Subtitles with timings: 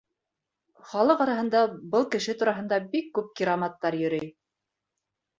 [0.91, 1.59] —Халыҡ араһында
[1.91, 4.33] был кеше тураһында бик күп кираматтар йөрөй.